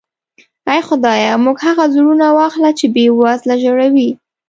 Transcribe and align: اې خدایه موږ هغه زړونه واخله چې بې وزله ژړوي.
اې 0.73 0.79
خدایه 0.87 1.33
موږ 1.45 1.57
هغه 1.67 1.85
زړونه 1.95 2.25
واخله 2.39 2.69
چې 2.79 2.85
بې 2.95 3.05
وزله 3.19 3.55
ژړوي. 3.63 4.09